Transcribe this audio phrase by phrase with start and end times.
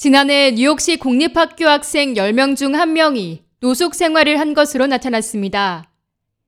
[0.00, 5.90] 지난해 뉴욕시 공립학교 학생 10명 중 1명이 노숙 생활을 한 것으로 나타났습니다.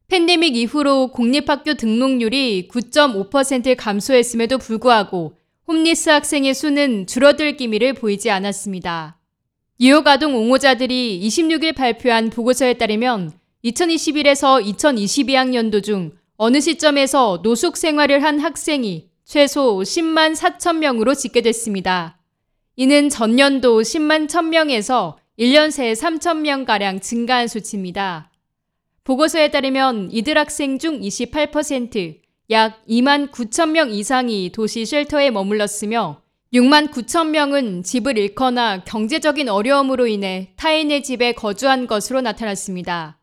[0.07, 5.35] 팬데믹 이후로 공립학교 등록률이 9.5% 감소했음에도 불구하고
[5.67, 9.19] 홈리스 학생의 수는 줄어들 기미를 보이지 않았습니다.
[9.81, 13.33] 뉴욕 아동 옹호자들이 26일 발표한 보고서에 따르면
[13.65, 22.20] 2021에서 2022학년도 중 어느 시점에서 노숙 생활을 한 학생이 최소 10만 4천 명으로 집계됐습니다.
[22.83, 28.31] 이는 전년도 10만 1000명에서 1년 새 3천 명가량 증가한 수치입니다.
[29.05, 36.23] 보고서에 따르면 이들 학생 중 28%, 약 2만 9천 명 이상이 도시 쉘터에 머물렀으며
[36.55, 43.19] 6만 9천 명은 집을 잃거나 경제적인 어려움으로 인해 타인의 집에 거주한 것으로 나타났습니다.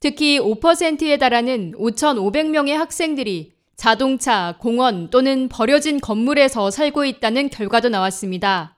[0.00, 8.76] 특히 5%에 달하는 5,500명의 학생들이 자동차, 공원 또는 버려진 건물에서 살고 있다는 결과도 나왔습니다.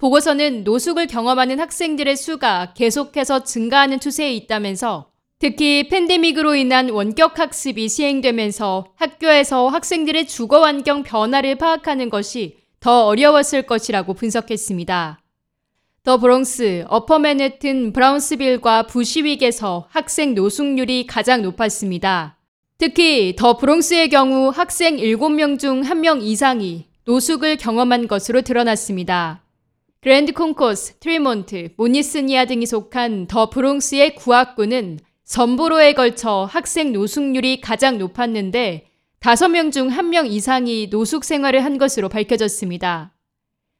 [0.00, 8.86] 보고서는 노숙을 경험하는 학생들의 수가 계속해서 증가하는 추세에 있다면서 특히 팬데믹으로 인한 원격 학습이 시행되면서
[8.94, 15.20] 학교에서 학생들의 주거 환경 변화를 파악하는 것이 더 어려웠을 것이라고 분석했습니다.
[16.02, 22.38] 더 브롱스, 어퍼 맨해튼, 브라운스빌과 부시윅에서 학생 노숙률이 가장 높았습니다.
[22.78, 29.42] 특히 더 브롱스의 경우 학생 7명 중 1명 이상이 노숙을 경험한 것으로 드러났습니다.
[30.02, 37.98] 그랜드 콩코스, 트리몬트, 모리사니아 등이 속한 더 브롱스의 9학구는 전 borough에 걸쳐 학생 노숙률이 가장
[37.98, 38.86] 높았는데
[39.20, 43.14] 5명 중 1명 이상이 노숙 생활을 한 것으로 밝혀졌습니다.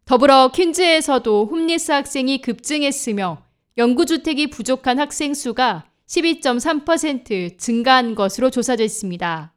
[0.05, 3.43] 더불어 퀸즈에서도 홈리스 학생이 급증했으며
[3.79, 9.55] 영구주택이 부족한 학생 수가 12.3% 증가한 것으로 조사됐습니다.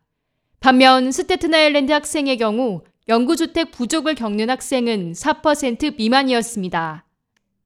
[0.62, 7.06] 반면 스테튼 아일랜드 학생의 경우 연구주택 부족을 겪는 학생은 4% 미만이었습니다.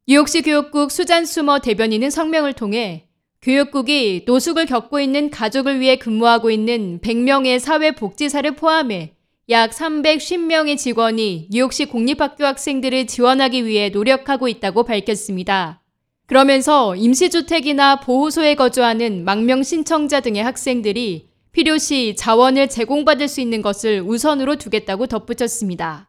[0.08, 3.08] 뉴욕시 교육국 수잔 수머 대변인은 성명을 통해
[3.44, 9.14] 교육국이 노숙을 겪고 있는 가족을 위해 근무하고 있는 100명의 사회복지사를 포함해
[9.50, 15.84] 약 310명의 직원이 뉴욕시 공립학교 학생들을 지원하기 위해 노력하고 있다고 밝혔습니다.
[16.26, 24.58] 그러면서 임시주택이나 보호소에 거주하는 망명 신청자 등의 학생들이 필요시 자원을 제공받을 수 있는 것을 우선으로
[24.58, 26.08] 두겠다고 덧붙였습니다.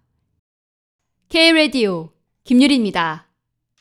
[1.30, 2.10] K-Radio
[2.44, 3.27] 김유리입니다.